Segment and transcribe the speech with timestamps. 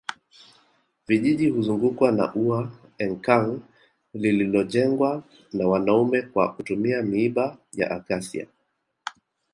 [1.07, 3.59] Vijiji huzungukwa na ua Enkang
[4.13, 8.47] lililojengwa na wanaume kwa kutumia miiba ya acacia